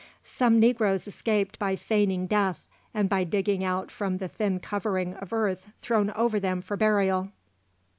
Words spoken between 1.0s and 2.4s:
escaped by feigning